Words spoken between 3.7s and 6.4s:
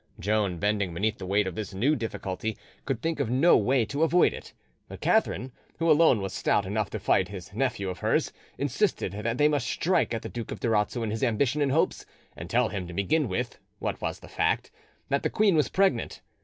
to avoid it; but Catherine, who alone was